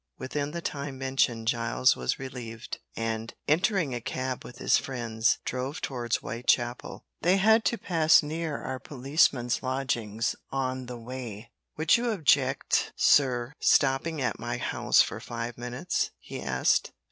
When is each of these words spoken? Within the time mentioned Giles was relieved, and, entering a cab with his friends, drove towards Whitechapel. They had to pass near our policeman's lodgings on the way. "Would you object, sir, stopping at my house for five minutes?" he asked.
Within 0.17 0.49
the 0.49 0.63
time 0.63 0.97
mentioned 0.97 1.47
Giles 1.47 1.95
was 1.95 2.17
relieved, 2.17 2.79
and, 2.95 3.31
entering 3.47 3.93
a 3.93 4.01
cab 4.01 4.43
with 4.43 4.57
his 4.57 4.75
friends, 4.75 5.37
drove 5.45 5.79
towards 5.79 6.15
Whitechapel. 6.25 7.05
They 7.21 7.37
had 7.37 7.63
to 7.65 7.77
pass 7.77 8.23
near 8.23 8.57
our 8.63 8.79
policeman's 8.79 9.61
lodgings 9.61 10.35
on 10.49 10.87
the 10.87 10.97
way. 10.97 11.51
"Would 11.77 11.97
you 11.97 12.09
object, 12.09 12.93
sir, 12.95 13.53
stopping 13.59 14.23
at 14.23 14.39
my 14.39 14.57
house 14.57 15.03
for 15.03 15.19
five 15.19 15.55
minutes?" 15.55 16.09
he 16.17 16.41
asked. 16.41 16.91